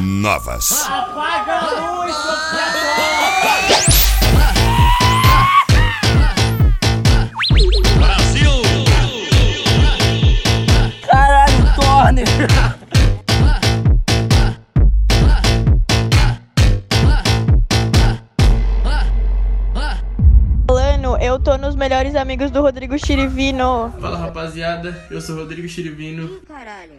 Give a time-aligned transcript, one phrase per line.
[0.00, 0.70] novas.
[0.86, 2.14] Apaga a luz,
[7.96, 8.62] Brasil!
[11.06, 12.24] Caralho, Torne!
[21.20, 23.92] Eu tô nos melhores amigos do Rodrigo Chirivino.
[24.00, 26.40] Fala rapaziada, eu sou Rodrigo Chirivino.
[26.46, 26.92] Caralho,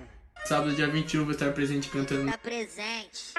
[0.45, 2.29] Sábado, dia 21, vou estar presente cantando.
[2.31, 3.33] tá presente.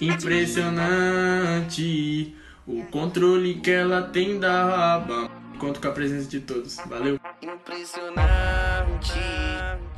[0.00, 2.34] Impressionante
[2.66, 5.30] o controle que ela tem da raba.
[5.58, 6.76] Conto com a presença de todos.
[6.86, 7.18] Valeu.
[7.42, 9.12] Impressionante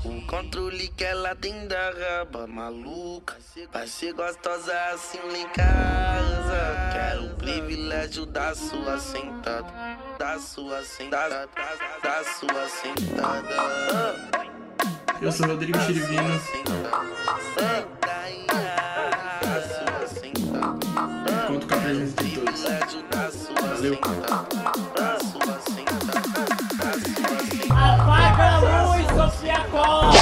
[0.04, 3.36] O controle que ela tem da raba maluca
[3.72, 9.70] Vai ser gostosa assim lá em casa Quero o privilégio da sua sentada
[10.18, 11.48] Da sua sentada
[12.02, 14.39] Da sua sentada
[15.20, 16.40] eu sou Rodrigo Chirivino.
[21.46, 22.64] Conto com a presença de todos.
[23.60, 23.98] Valeu.
[27.70, 30.19] Apaga a luz, Sofia Cola!